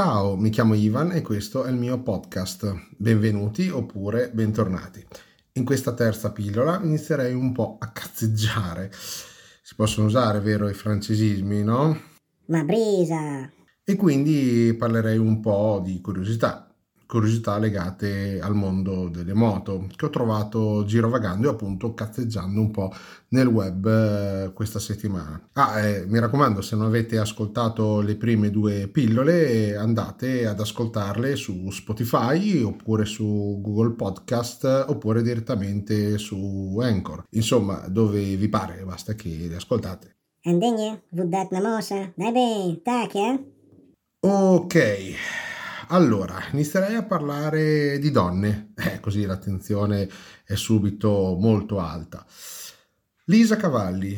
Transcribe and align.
Ciao, 0.00 0.36
mi 0.36 0.50
chiamo 0.50 0.74
Ivan 0.74 1.10
e 1.10 1.22
questo 1.22 1.64
è 1.64 1.70
il 1.70 1.76
mio 1.76 2.00
podcast. 2.00 2.92
Benvenuti 2.96 3.68
oppure 3.68 4.30
bentornati. 4.32 5.04
In 5.54 5.64
questa 5.64 5.92
terza 5.92 6.30
pillola 6.30 6.80
inizierei 6.80 7.34
un 7.34 7.50
po' 7.50 7.78
a 7.80 7.90
cazzeggiare. 7.90 8.92
Si 8.92 9.74
possono 9.74 10.06
usare, 10.06 10.38
vero, 10.38 10.68
i 10.68 10.74
francesismi, 10.74 11.64
no? 11.64 12.00
Ma 12.46 12.62
brisa! 12.62 13.50
E 13.82 13.96
quindi 13.96 14.72
parlerei 14.78 15.18
un 15.18 15.40
po' 15.40 15.82
di 15.84 16.00
curiosità 16.00 16.67
curiosità 17.08 17.56
legate 17.56 18.38
al 18.38 18.54
mondo 18.54 19.08
delle 19.08 19.32
moto 19.32 19.86
che 19.96 20.04
ho 20.04 20.10
trovato 20.10 20.84
girovagando 20.84 21.48
e 21.48 21.52
appunto 21.52 21.94
cazzeggiando 21.94 22.60
un 22.60 22.70
po' 22.70 22.92
nel 23.28 23.46
web 23.46 23.86
eh, 23.86 24.52
questa 24.52 24.78
settimana. 24.78 25.48
Ah, 25.54 25.80
eh, 25.80 26.04
mi 26.06 26.18
raccomando, 26.18 26.60
se 26.60 26.76
non 26.76 26.84
avete 26.84 27.18
ascoltato 27.18 28.02
le 28.02 28.16
prime 28.16 28.50
due 28.50 28.88
pillole, 28.88 29.74
andate 29.74 30.46
ad 30.46 30.60
ascoltarle 30.60 31.34
su 31.34 31.70
Spotify 31.70 32.62
oppure 32.62 33.06
su 33.06 33.58
Google 33.62 33.94
Podcast 33.94 34.84
oppure 34.88 35.22
direttamente 35.22 36.18
su 36.18 36.78
Anchor. 36.78 37.24
Insomma, 37.30 37.86
dove 37.88 38.36
vi 38.36 38.48
pare, 38.48 38.84
basta 38.84 39.14
che 39.14 39.46
le 39.48 39.56
ascoltate. 39.56 40.16
Andiamo, 40.44 41.00
vudat 41.08 41.50
namosa, 41.52 42.12
dai 42.14 42.32
bene, 42.32 42.82
tac, 42.82 43.14
eh? 43.14 43.52
Ok. 44.20 45.47
Allora, 45.90 46.36
inizierei 46.52 46.96
a 46.96 47.02
parlare 47.02 47.98
di 47.98 48.10
donne, 48.10 48.72
eh, 48.76 49.00
così 49.00 49.24
l'attenzione 49.24 50.06
è 50.44 50.54
subito 50.54 51.34
molto 51.40 51.78
alta. 51.78 52.26
Lisa 53.24 53.56
Cavalli, 53.56 54.14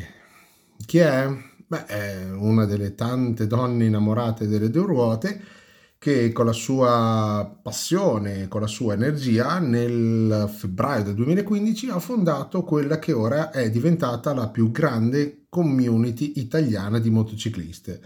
chi 0.85 0.99
è? 0.99 1.29
Beh, 1.65 1.85
è 1.87 2.31
una 2.33 2.65
delle 2.65 2.97
tante 2.97 3.47
donne 3.47 3.85
innamorate 3.85 4.49
delle 4.49 4.69
due 4.69 4.85
ruote 4.85 5.41
che 5.97 6.33
con 6.33 6.47
la 6.47 6.53
sua 6.53 7.57
passione, 7.63 8.49
con 8.49 8.63
la 8.63 8.67
sua 8.67 8.95
energia, 8.95 9.61
nel 9.61 10.53
febbraio 10.53 11.05
del 11.05 11.15
2015 11.15 11.91
ha 11.91 12.01
fondato 12.01 12.65
quella 12.65 12.99
che 12.99 13.13
ora 13.13 13.51
è 13.51 13.71
diventata 13.71 14.35
la 14.35 14.49
più 14.49 14.73
grande 14.73 15.45
community 15.49 16.33
italiana 16.37 16.99
di 16.99 17.11
motocicliste, 17.11 18.01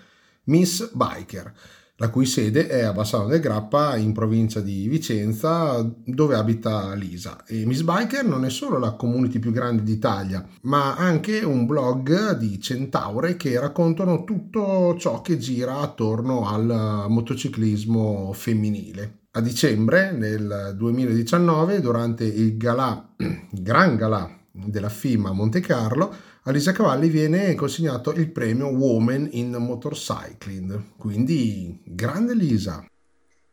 Miss 0.45 0.91
Biker 0.93 1.55
la 1.97 2.11
cui 2.11 2.27
sede 2.27 2.67
è 2.67 2.83
a 2.83 2.93
Bassano 2.93 3.27
del 3.27 3.41
Grappa 3.41 3.97
in 3.97 4.13
provincia 4.13 4.61
di 4.61 4.89
Vicenza 4.89 5.89
dove 6.05 6.35
abita 6.35 6.93
Lisa 6.95 7.45
e 7.47 7.65
Miss 7.67 7.83
Biker 7.83 8.25
non 8.25 8.45
è 8.45 8.51
solo 8.51 8.79
la 8.79 8.93
community 8.93 9.39
più 9.39 9.53
grande 9.53 9.85
d'Italia 9.85 10.45
ma 10.63 10.97
anche 10.97 11.41
un 11.41 11.67
blog 11.67 12.37
di 12.37 12.61
centaure 12.61 13.37
che 13.37 13.61
raccontano 13.61 14.25
tutto 14.25 14.97
ciò 14.99 15.21
che 15.23 15.39
gira 15.39 15.79
attorno 15.79 16.49
al 16.49 17.07
motociclismo 17.09 18.33
femminile. 18.33 19.21
A 19.33 19.41
dicembre 19.41 20.13
nel 20.13 20.75
2019 20.77 21.81
durante 21.81 22.25
il 22.25 22.57
galà, 22.57 23.15
gran 23.51 23.97
galà 23.97 24.44
della 24.55 24.89
FIMA 24.89 25.31
a 25.31 25.33
Monte 25.33 25.59
Carlo 25.59 26.15
a 26.45 26.51
Lisa 26.53 26.73
Cavalli 26.73 27.09
viene 27.09 27.55
consegnato 27.55 28.13
il 28.13 28.31
premio 28.31 28.69
Woman 28.69 29.29
in 29.33 29.51
Motorcycling. 29.51 30.97
Quindi, 30.97 31.81
grande 31.85 32.35
Lisa. 32.35 32.87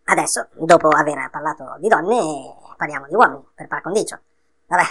Adesso, 0.03 0.49
dopo 0.59 0.89
aver 0.89 1.29
parlato 1.31 1.77
di 1.79 1.87
donne, 1.87 2.53
parliamo 2.75 3.07
di 3.07 3.15
uomini, 3.15 3.43
per 3.55 3.67
par 3.67 3.81
condicio. 3.81 4.19
Vabbè, 4.67 4.83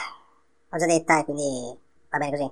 l'ho 0.71 0.79
già 0.79 0.87
detta 0.87 1.21
e 1.21 1.25
quindi 1.25 1.79
va 2.09 2.19
bene 2.19 2.31
così. 2.31 2.51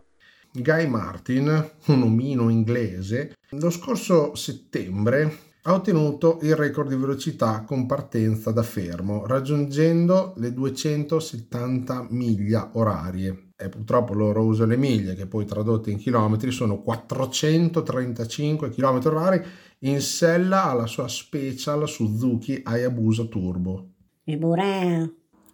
Guy 0.63 0.87
Martin, 0.87 1.71
un 1.87 2.03
omino 2.03 2.51
inglese, 2.51 3.35
lo 3.51 3.71
scorso 3.71 4.35
settembre 4.35 5.47
ha 5.63 5.73
ottenuto 5.73 6.39
il 6.43 6.55
record 6.55 6.89
di 6.89 6.97
velocità 6.97 7.63
con 7.63 7.87
partenza 7.87 8.51
da 8.51 8.63
fermo, 8.63 9.27
raggiungendo 9.27 10.35
le 10.37 10.53
270 10.53 12.07
miglia 12.11 12.71
orarie 12.75 13.48
e 13.61 13.69
purtroppo 13.69 14.15
loro 14.15 14.45
usano 14.45 14.71
le 14.71 14.77
miglia 14.77 15.15
che 15.15 15.27
poi 15.27 15.45
tradotte 15.45 15.91
in 15.91 15.99
chilometri 15.99 16.53
sono 16.53 16.81
435 16.81 18.71
km 18.71 19.01
orari 19.07 19.43
in 19.81 20.01
sella 20.01 20.67
alla 20.67 20.87
sua 20.87 21.09
special 21.09 21.89
Suzuki 21.89 22.61
Hayabusa 22.63 23.25
Turbo. 23.25 23.89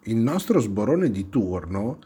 Il 0.03 0.17
nostro 0.17 0.61
sborone 0.61 1.11
di 1.11 1.31
turno, 1.31 1.99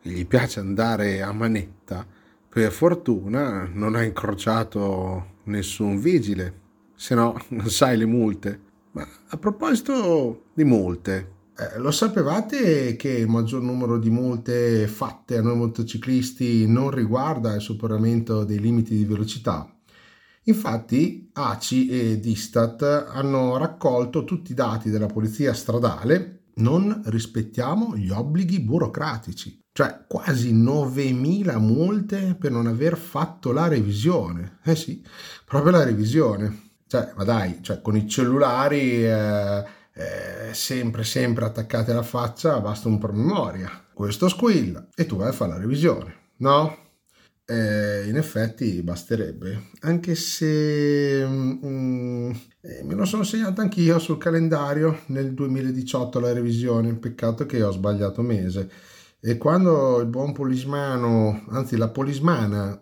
che 0.00 0.08
gli 0.08 0.26
piace 0.26 0.60
andare 0.60 1.20
a 1.20 1.30
manetta, 1.32 2.06
per 2.48 2.72
fortuna 2.72 3.68
non 3.70 3.96
ha 3.96 4.02
incrociato 4.02 5.32
nessun 5.44 5.98
vigile, 5.98 6.60
se 6.94 7.14
no 7.14 7.36
non 7.48 7.68
sai 7.68 7.98
le 7.98 8.06
multe. 8.06 8.60
Ma 8.92 9.06
a 9.28 9.36
proposito 9.36 10.44
di 10.54 10.64
multe, 10.64 11.32
eh, 11.56 11.78
lo 11.78 11.92
sapevate 11.92 12.96
che 12.96 13.10
il 13.10 13.28
maggior 13.28 13.62
numero 13.62 13.96
di 13.98 14.10
multe 14.10 14.88
fatte 14.88 15.36
a 15.36 15.42
noi 15.42 15.56
motociclisti 15.56 16.66
non 16.66 16.90
riguarda 16.90 17.54
il 17.54 17.60
superamento 17.60 18.42
dei 18.42 18.58
limiti 18.58 18.96
di 18.96 19.04
velocità? 19.04 19.72
Infatti 20.46 21.30
ACI 21.32 21.88
ed 21.88 22.26
Istat 22.26 22.82
hanno 22.82 23.56
raccolto 23.56 24.24
tutti 24.24 24.50
i 24.50 24.54
dati 24.54 24.90
della 24.90 25.06
polizia 25.06 25.54
stradale, 25.54 26.46
non 26.56 27.02
rispettiamo 27.06 27.96
gli 27.96 28.10
obblighi 28.10 28.60
burocratici, 28.60 29.60
cioè 29.72 30.04
quasi 30.08 30.52
9.000 30.52 31.58
multe 31.58 32.34
per 32.34 32.50
non 32.50 32.66
aver 32.66 32.96
fatto 32.96 33.52
la 33.52 33.68
revisione. 33.68 34.58
Eh 34.64 34.74
sì, 34.74 35.02
proprio 35.44 35.70
la 35.70 35.84
revisione. 35.84 36.62
Cioè, 36.86 37.12
ma 37.16 37.24
dai, 37.24 37.60
cioè, 37.62 37.80
con 37.80 37.96
i 37.96 38.08
cellulari... 38.08 39.04
Eh, 39.04 39.82
eh, 39.94 40.52
sempre 40.52 41.04
sempre 41.04 41.44
attaccate 41.44 41.92
alla 41.92 42.02
faccia 42.02 42.60
basta 42.60 42.88
un 42.88 42.98
promemoria 42.98 43.70
questo 43.92 44.28
squilla 44.28 44.88
e 44.94 45.06
tu 45.06 45.16
vai 45.16 45.28
a 45.28 45.32
fare 45.32 45.52
la 45.52 45.58
revisione 45.58 46.32
no? 46.38 46.82
Eh, 47.46 48.08
in 48.08 48.16
effetti 48.16 48.82
basterebbe 48.82 49.70
anche 49.80 50.14
se 50.14 51.24
mm, 51.26 52.30
eh, 52.62 52.82
me 52.84 52.94
lo 52.94 53.04
sono 53.04 53.22
segnato 53.22 53.60
anch'io 53.60 53.98
sul 53.98 54.16
calendario 54.16 55.00
nel 55.06 55.34
2018 55.34 56.20
la 56.20 56.32
revisione 56.32 56.94
peccato 56.94 57.44
che 57.44 57.62
ho 57.62 57.70
sbagliato 57.70 58.22
mese 58.22 58.70
e 59.20 59.36
quando 59.36 60.00
il 60.00 60.06
buon 60.06 60.32
polismano 60.32 61.44
anzi 61.50 61.76
la 61.76 61.88
polismana 61.88 62.80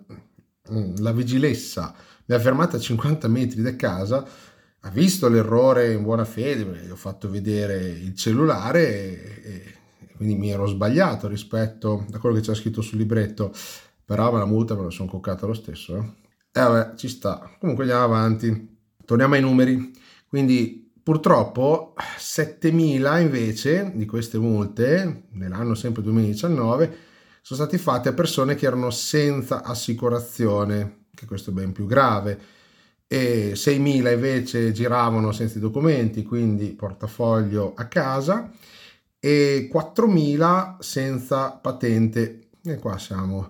mm, 0.72 0.94
la 0.98 1.12
vigilessa 1.12 1.92
mi 2.26 2.34
ha 2.36 2.38
fermata 2.38 2.76
a 2.76 2.80
50 2.80 3.26
metri 3.28 3.62
da 3.62 3.74
casa 3.74 4.24
ha 4.84 4.90
visto 4.90 5.28
l'errore 5.28 5.92
in 5.92 6.02
buona 6.02 6.24
fede, 6.24 6.84
gli 6.84 6.90
ho 6.90 6.96
fatto 6.96 7.30
vedere 7.30 7.76
il 7.86 8.14
cellulare 8.16 8.80
e, 8.88 9.40
e 9.44 9.74
quindi 10.16 10.34
mi 10.34 10.50
ero 10.50 10.66
sbagliato 10.66 11.28
rispetto 11.28 12.06
a 12.12 12.18
quello 12.18 12.34
che 12.34 12.42
c'era 12.42 12.54
scritto 12.54 12.80
sul 12.80 12.98
libretto, 12.98 13.52
però 14.04 14.36
la 14.36 14.44
multa 14.44 14.74
me 14.74 14.82
la 14.82 14.90
sono 14.90 15.08
coccata 15.08 15.46
lo 15.46 15.54
stesso. 15.54 15.96
Eh. 15.96 16.00
E 16.54 16.60
eh 16.60 16.62
vabbè, 16.62 16.96
ci 16.96 17.08
sta. 17.08 17.56
Comunque 17.58 17.84
andiamo 17.84 18.04
avanti. 18.04 18.76
Torniamo 19.04 19.34
ai 19.34 19.40
numeri. 19.40 19.92
Quindi 20.28 20.92
purtroppo 21.02 21.94
7.000 22.18 23.20
invece 23.20 23.92
di 23.94 24.04
queste 24.04 24.38
multe, 24.38 25.24
nell'anno 25.30 25.74
sempre 25.74 26.02
2019, 26.02 26.96
sono 27.40 27.60
state 27.60 27.78
fatte 27.78 28.08
a 28.08 28.12
persone 28.12 28.54
che 28.54 28.66
erano 28.66 28.90
senza 28.90 29.62
assicurazione, 29.62 31.06
che 31.14 31.26
questo 31.26 31.50
è 31.50 31.52
ben 31.52 31.72
più 31.72 31.86
grave 31.86 32.60
e 33.12 33.52
6.000 33.52 34.10
invece 34.10 34.72
giravano 34.72 35.32
senza 35.32 35.58
i 35.58 35.60
documenti, 35.60 36.22
quindi 36.22 36.68
portafoglio 36.68 37.74
a 37.76 37.84
casa, 37.84 38.50
e 39.20 39.68
4.000 39.70 40.76
senza 40.78 41.50
patente. 41.50 42.48
E 42.64 42.76
qua 42.78 42.96
siamo 42.96 43.48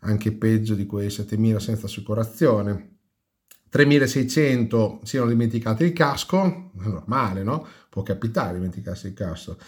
anche 0.00 0.32
peggio 0.32 0.74
di 0.74 0.86
quei 0.86 1.08
7.000 1.08 1.58
senza 1.58 1.84
assicurazione. 1.84 2.92
3.600 3.70 5.00
si 5.02 5.16
erano 5.16 5.32
dimenticati 5.32 5.84
il 5.84 5.92
casco, 5.92 6.70
normale, 6.72 7.42
no? 7.42 7.66
Può 7.90 8.02
capitare 8.02 8.54
dimenticarsi 8.54 9.08
il 9.08 9.12
casco 9.12 9.58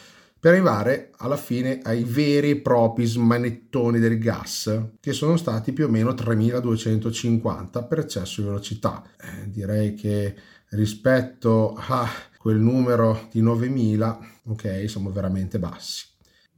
per 0.46 0.54
arrivare 0.54 1.10
alla 1.16 1.36
fine 1.36 1.80
ai 1.82 2.04
veri 2.04 2.50
e 2.50 2.60
propri 2.60 3.04
smanettoni 3.04 3.98
del 3.98 4.16
gas, 4.16 4.90
che 5.00 5.12
sono 5.12 5.36
stati 5.36 5.72
più 5.72 5.86
o 5.86 5.88
meno 5.88 6.14
3250 6.14 7.82
per 7.82 7.98
eccesso 7.98 8.40
di 8.40 8.46
velocità. 8.46 9.02
Eh, 9.20 9.50
direi 9.50 9.94
che 9.94 10.36
rispetto 10.68 11.74
a 11.76 12.08
quel 12.38 12.58
numero 12.58 13.26
di 13.32 13.40
9000, 13.40 14.18
ok, 14.44 14.88
siamo 14.88 15.10
veramente 15.10 15.58
bassi. 15.58 16.06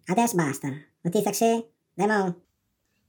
Adesso 0.05 0.37
basta. 0.37 0.69
Notizia 1.00 1.31
che 1.31 1.70
Demo. 1.94 2.43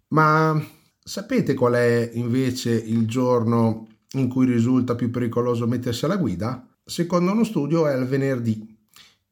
Ma 0.07 0.65
sapete 1.03 1.55
qual 1.55 1.73
è 1.73 2.09
invece 2.13 2.71
il 2.71 3.05
giorno 3.05 3.85
in 4.13 4.29
cui 4.29 4.45
risulta 4.45 4.95
più 4.95 5.11
pericoloso 5.11 5.67
mettersi 5.67 6.05
alla 6.05 6.15
guida? 6.15 6.65
Secondo 6.85 7.33
uno 7.33 7.43
studio 7.43 7.85
è 7.85 7.97
il 7.97 8.05
venerdì 8.05 8.77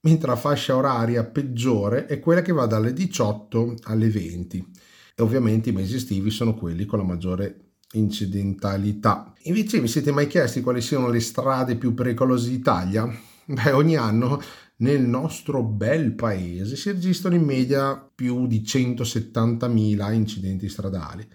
mentre 0.01 0.27
la 0.27 0.35
fascia 0.35 0.75
oraria 0.75 1.23
peggiore 1.23 2.05
è 2.05 2.19
quella 2.19 2.41
che 2.41 2.51
va 2.51 2.65
dalle 2.65 2.93
18 2.93 3.75
alle 3.83 4.09
20 4.09 4.71
e 5.15 5.23
ovviamente 5.23 5.69
i 5.69 5.73
mesi 5.73 5.95
estivi 5.95 6.29
sono 6.29 6.53
quelli 6.53 6.85
con 6.85 6.99
la 6.99 7.05
maggiore 7.05 7.71
incidentalità. 7.93 9.33
Invece 9.43 9.79
vi 9.79 9.87
siete 9.87 10.11
mai 10.11 10.27
chiesti 10.27 10.61
quali 10.61 10.81
siano 10.81 11.09
le 11.09 11.19
strade 11.19 11.75
più 11.75 11.93
pericolose 11.93 12.49
d'Italia? 12.49 13.09
Beh, 13.45 13.71
ogni 13.71 13.95
anno 13.95 14.41
nel 14.77 15.01
nostro 15.01 15.63
bel 15.63 16.13
paese 16.13 16.75
si 16.75 16.91
registrano 16.91 17.35
in 17.35 17.43
media 17.43 17.95
più 17.97 18.45
di 18.45 18.61
170.000 18.61 20.13
incidenti 20.13 20.69
stradali. 20.69 21.27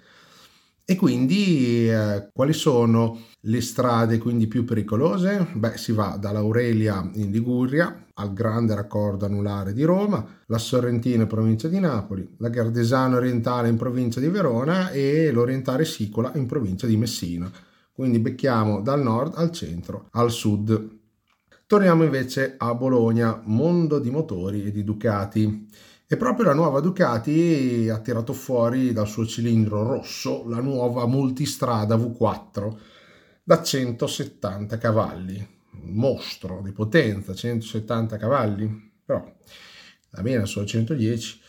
E 0.92 0.96
quindi 0.96 1.88
eh, 1.88 2.28
quali 2.34 2.52
sono 2.52 3.18
le 3.40 3.62
strade 3.62 4.18
quindi 4.18 4.46
più 4.46 4.66
pericolose? 4.66 5.48
Beh, 5.54 5.78
si 5.78 5.92
va 5.92 6.18
dall'Aurelia 6.20 7.10
in 7.14 7.30
Liguria 7.30 8.08
al 8.12 8.34
grande 8.34 8.74
raccordo 8.74 9.24
anulare 9.24 9.72
di 9.72 9.84
Roma, 9.84 10.22
la 10.48 10.58
Sorrentina 10.58 11.22
in 11.22 11.28
provincia 11.28 11.68
di 11.68 11.80
Napoli, 11.80 12.28
la 12.36 12.50
Gardesano 12.50 13.16
orientale 13.16 13.70
in 13.70 13.78
provincia 13.78 14.20
di 14.20 14.28
Verona 14.28 14.90
e 14.90 15.30
l'Orientale 15.32 15.86
Sicola 15.86 16.30
in 16.34 16.44
provincia 16.44 16.86
di 16.86 16.98
Messina. 16.98 17.50
Quindi 17.90 18.18
becchiamo 18.18 18.82
dal 18.82 19.00
nord 19.00 19.32
al 19.36 19.50
centro, 19.50 20.08
al 20.10 20.30
sud. 20.30 20.98
Torniamo 21.66 22.04
invece 22.04 22.56
a 22.58 22.74
Bologna, 22.74 23.40
mondo 23.44 23.98
di 23.98 24.10
motori 24.10 24.66
e 24.66 24.70
di 24.70 24.84
Ducati. 24.84 25.68
E 26.12 26.18
proprio 26.18 26.44
la 26.44 26.52
nuova 26.52 26.80
Ducati 26.80 27.88
ha 27.90 27.98
tirato 28.00 28.34
fuori 28.34 28.92
dal 28.92 29.08
suo 29.08 29.24
cilindro 29.24 29.82
rosso 29.82 30.46
la 30.46 30.60
nuova 30.60 31.06
multistrada 31.06 31.96
V4 31.96 32.76
da 33.42 33.62
170 33.62 34.76
cavalli. 34.76 35.36
Un 35.82 35.94
mostro 35.94 36.60
di 36.62 36.70
potenza, 36.72 37.32
170 37.32 38.18
cavalli, 38.18 38.92
però 39.02 39.24
va 40.10 40.20
bene, 40.20 40.44
solo 40.44 40.66
110. 40.66 41.40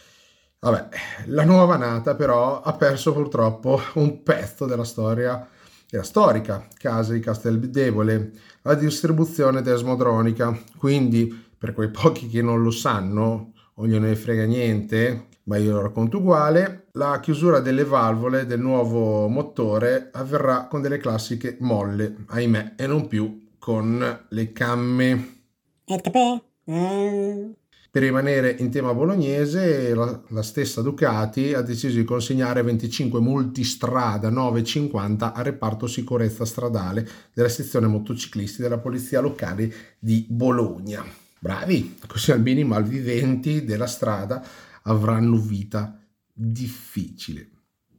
Vabbè, 0.60 0.88
la 1.26 1.44
nuova 1.44 1.76
nata 1.76 2.16
però 2.16 2.62
ha 2.62 2.72
perso 2.72 3.12
purtroppo 3.12 3.82
un 3.96 4.24
pezzo 4.24 4.66
della 4.66 4.86
storia 4.86 5.46
della 5.90 6.04
storica 6.04 6.66
casa 6.78 7.12
di 7.12 7.20
Casteldevole, 7.20 8.32
la 8.62 8.76
distribuzione 8.76 9.62
desmodronica. 9.62 10.58
Quindi, 10.78 11.48
per 11.58 11.74
quei 11.74 11.90
pochi 11.90 12.30
che 12.30 12.42
non 12.42 12.64
lo 12.64 12.72
sanno, 12.72 13.53
o 13.76 13.88
gliene 13.88 14.16
frega 14.16 14.46
niente, 14.46 15.28
ma 15.44 15.58
io 15.58 15.74
lo 15.74 15.82
racconto 15.82 16.18
uguale, 16.18 16.88
la 16.94 17.20
chiusura 17.20 17.60
delle 17.60 17.84
valvole 17.84 18.46
del 18.46 18.60
nuovo 18.60 19.28
motore 19.28 20.10
avverrà 20.12 20.68
con 20.68 20.82
delle 20.82 20.98
classiche 20.98 21.58
molle, 21.60 22.26
ahimè, 22.28 22.74
e 22.78 22.88
non 22.88 23.08
più 23.08 23.50
con 23.58 24.26
le 24.30 24.52
camme. 24.52 25.42
E? 25.86 26.42
Mm. 26.72 27.52
Per 27.94 28.02
rimanere 28.02 28.56
in 28.58 28.72
tema 28.72 28.94
bolognese, 28.94 29.94
la, 29.94 30.20
la, 30.30 30.42
stessa 30.42 30.82
Ducati 30.82 31.54
ha 31.54 31.62
deciso 31.62 31.98
di 31.98 32.04
consegnare 32.04 32.64
25 32.64 33.20
multistrada 33.20 34.32
950 34.32 35.34
al 35.34 35.44
reparto 35.44 35.86
sicurezza 35.86 36.44
stradale 36.44 37.08
della 37.34 37.50
sezione 37.50 37.86
motociclisti 37.86 38.64
della 38.64 38.80
polizia 38.80 39.20
locale 39.20 39.72
di 40.00 40.26
Bologna. 40.28 41.06
Bravi, 41.44 42.00
così 42.08 42.32
almeno 42.32 42.62
i 42.62 42.64
malviventi 42.64 43.66
della 43.66 43.86
strada 43.86 44.42
avranno 44.84 45.38
vita 45.38 46.00
difficile. 46.32 47.50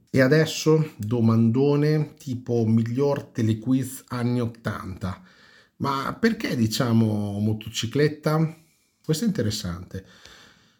E 0.09 0.19
adesso 0.19 0.93
domandone 0.97 2.15
tipo 2.15 2.65
miglior 2.65 3.25
telequiz 3.25 4.05
anni 4.07 4.41
80. 4.41 5.21
Ma 5.75 6.17
perché 6.19 6.55
diciamo 6.55 7.37
motocicletta? 7.37 8.57
Questo 9.03 9.25
è 9.25 9.27
interessante. 9.27 10.03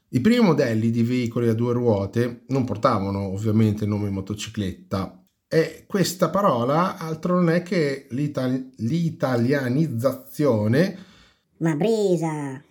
I 0.09 0.19
primi 0.19 0.43
modelli 0.43 0.89
di 0.89 1.03
veicoli 1.03 1.49
a 1.49 1.53
due 1.53 1.71
ruote 1.71 2.45
non 2.47 2.63
portavano 2.63 3.27
ovviamente 3.27 3.83
il 3.83 3.91
nome 3.91 4.09
motocicletta 4.09 5.23
e 5.47 5.83
questa 5.85 6.31
parola 6.31 6.97
altro 6.97 7.35
non 7.35 7.51
è 7.51 7.61
che 7.61 8.07
l'itali- 8.09 8.71
l'italianizzazione 8.77 11.13
ma 11.57 11.75
brisa! 11.75 12.61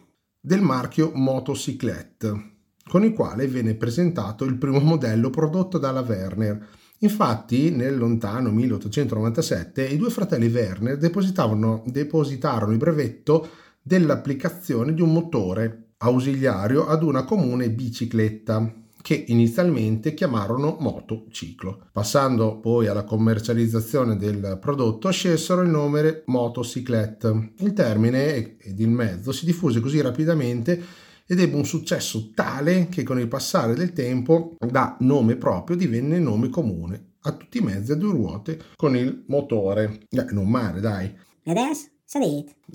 Del 0.41 0.61
marchio 0.61 1.11
Motociclette, 1.15 2.57
con 2.87 3.03
il 3.05 3.15
quale 3.15 3.49
venne 3.49 3.75
presentato 3.75 4.45
il 4.45 4.59
primo 4.59 4.79
modello 4.81 5.31
prodotto 5.31 5.79
dalla 5.79 6.01
Werner. 6.01 6.67
Infatti, 6.99 7.71
nel 7.71 7.97
lontano 7.97 8.51
1897, 8.51 9.87
i 9.87 9.97
due 9.97 10.11
fratelli 10.11 10.49
Werner 10.49 10.99
depositarono 10.99 11.83
il 11.87 12.79
brevetto 12.79 13.49
dell'applicazione 13.81 14.93
di 14.93 15.01
un 15.01 15.13
motore 15.13 15.93
ausiliario 15.99 16.87
ad 16.87 17.03
una 17.03 17.25
comune 17.25 17.71
bicicletta 17.71 18.84
che 19.05 19.23
inizialmente 19.29 20.15
chiamarono 20.15 20.79
motociclo. 20.81 21.89
Passando 21.93 22.59
poi 22.59 22.87
alla 22.87 23.05
commercializzazione 23.05 24.17
del 24.17 24.57
prodotto, 24.59 25.11
scelsero 25.11 25.61
il 25.61 25.69
nome 25.69 26.23
motociclette. 26.25 27.53
Il 27.59 27.75
termine 27.75 28.57
ed 28.57 28.81
il 28.81 28.89
mezzo 28.89 29.31
si 29.31 29.45
diffuse 29.45 29.81
così 29.81 30.01
rapidamente 30.01 30.83
ed 31.27 31.39
ebbe 31.39 31.55
un 31.55 31.67
successo 31.67 32.31
tale 32.35 32.89
che 32.89 33.03
con 33.03 33.21
il 33.21 33.29
passare 33.29 33.75
del 33.75 33.93
tempo 33.93 34.55
da 34.59 34.97
nome 35.01 35.37
proprio 35.37 35.77
divenne 35.77 36.19
nome 36.19 36.49
comune 36.49 37.17
a 37.25 37.33
tutti 37.33 37.59
i 37.59 37.63
mezzi 37.63 37.93
a 37.93 37.97
due 37.97 38.13
ruote 38.13 38.59
con 38.75 38.97
il 38.97 39.25
motore. 39.27 40.01
Eh, 40.09 40.29
non 40.31 40.49
male, 40.49 40.81
dai. 40.81 41.15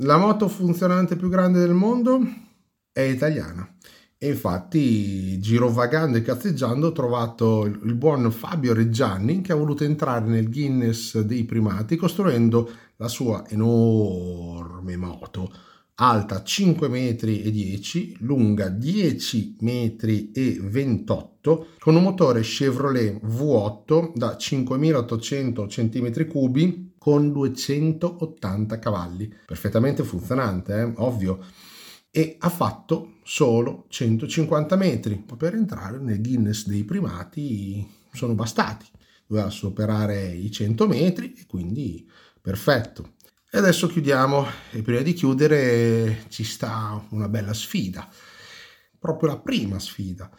La 0.01 0.17
moto 0.17 0.47
funzionante 0.47 1.15
più 1.15 1.27
grande 1.27 1.57
del 1.57 1.73
mondo 1.73 2.21
è 2.91 3.01
italiana. 3.01 3.67
E 4.21 4.27
infatti, 4.27 5.39
girovagando 5.39 6.18
e 6.18 6.21
cazzeggiando, 6.21 6.88
ho 6.88 6.92
trovato 6.92 7.63
il 7.63 7.95
buon 7.95 8.30
Fabio 8.31 8.74
Reggiani 8.74 9.39
che 9.39 9.54
ha 9.54 9.56
voluto 9.56 9.86
entrare 9.86 10.25
nel 10.25 10.50
Guinness 10.50 11.21
dei 11.21 11.45
primati 11.45 11.95
costruendo 11.95 12.69
la 12.98 13.07
sua 13.07 13.48
enorme 13.48 14.98
moto, 14.98 15.50
alta 15.95 16.44
5 16.44 16.89
metri 16.89 17.44
e 17.44 17.50
10, 17.50 18.18
lunga 18.19 18.68
10 18.68 19.56
metri 19.62 20.33
e 20.33 20.60
28, 20.62 21.68
con 21.80 21.95
un 21.95 22.04
motore 22.04 22.42
Chevrolet 22.42 23.24
V8 23.24 24.12
da 24.16 24.36
5800 24.36 25.66
cm3 25.66 26.88
con 26.98 27.31
280 27.31 28.80
cavalli. 28.80 29.33
Perfettamente 29.45 30.04
funzionante, 30.04 30.77
eh? 30.77 30.92
ovvio 30.98 31.39
e 32.11 32.38
ha 32.39 32.50
fatto 32.50 33.19
solo 33.23 33.85
150 33.89 34.75
metri. 34.75 35.23
Per 35.38 35.53
entrare 35.53 36.00
nel 36.00 36.21
Guinness 36.21 36.65
dei 36.65 36.83
primati 36.83 37.88
sono 38.11 38.33
bastati. 38.33 38.85
Doveva 39.28 39.49
superare 39.49 40.28
i 40.28 40.51
100 40.51 40.87
metri 40.87 41.33
e 41.35 41.45
quindi 41.45 42.09
perfetto. 42.42 43.13
E 43.51 43.57
adesso 43.57 43.87
chiudiamo 43.87 44.45
e 44.71 44.81
prima 44.81 45.01
di 45.01 45.13
chiudere 45.13 46.25
ci 46.30 46.44
sta 46.44 47.04
una 47.09 47.28
bella 47.28 47.54
sfida, 47.54 48.07
proprio 48.99 49.30
la 49.30 49.39
prima 49.39 49.80
sfida 49.80 50.30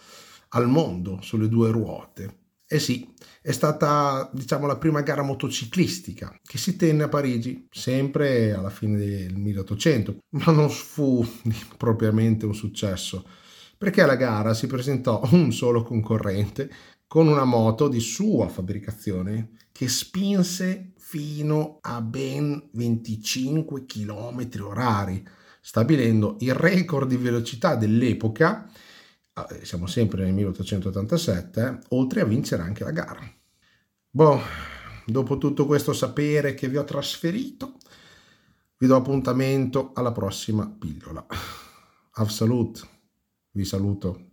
al 0.51 0.69
mondo 0.69 1.21
sulle 1.21 1.49
due 1.49 1.71
ruote. 1.71 2.39
Eh 2.73 2.79
sì, 2.79 3.13
è 3.43 3.51
stata 3.51 4.31
diciamo 4.33 4.69
la 4.69 4.79
prima 4.79 5.01
gara 5.01 5.23
motociclistica 5.23 6.39
che 6.41 6.57
si 6.57 6.77
tenne 6.77 7.03
a 7.03 7.09
Parigi, 7.09 7.67
sempre 7.69 8.53
alla 8.53 8.71
fine 8.71 8.97
del 8.97 9.35
1800, 9.35 10.19
ma 10.39 10.53
non 10.53 10.71
fu 10.71 11.27
propriamente 11.77 12.47
un 12.47 12.55
successo, 12.55 13.27
perché 13.77 14.03
alla 14.03 14.15
gara 14.15 14.55
si 14.55 14.69
presentò 14.69 15.21
un 15.33 15.51
solo 15.51 15.83
concorrente 15.83 16.71
con 17.09 17.27
una 17.27 17.43
moto 17.43 17.89
di 17.89 17.99
sua 17.99 18.47
fabbricazione 18.47 19.51
che 19.73 19.89
spinse 19.89 20.93
fino 20.97 21.79
a 21.81 22.01
ben 22.01 22.69
25 22.71 23.85
km 23.85 24.49
orari, 24.61 25.27
stabilendo 25.61 26.37
il 26.39 26.55
record 26.55 27.09
di 27.09 27.17
velocità 27.17 27.75
dell'epoca 27.75 28.71
siamo 29.63 29.87
sempre 29.87 30.25
nel 30.25 30.33
1887, 30.35 31.81
oltre 31.89 32.21
a 32.21 32.25
vincere 32.25 32.63
anche 32.63 32.85
la 32.85 32.91
gara. 32.91 33.21
Boh, 34.11 34.41
dopo 35.07 35.39
tutto 35.39 35.67
questo 35.67 35.93
sapere 35.93 36.55
che 36.55 36.69
vi 36.69 36.77
ho 36.77 36.85
trasferito, 36.85 37.79
vi 38.79 38.87
do 38.87 38.97
appuntamento 38.97 39.93
alla 39.95 40.13
prossima 40.13 40.69
pillola. 40.69 41.27
Av 42.13 42.29
salut, 42.29 42.87
vi 43.53 43.65
saluto. 43.65 44.30